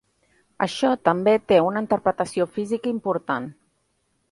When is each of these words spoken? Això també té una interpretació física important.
Això 0.65 0.89
també 1.09 1.35
té 1.51 1.59
una 1.67 1.85
interpretació 1.85 2.49
física 2.57 2.93
important. 2.95 3.49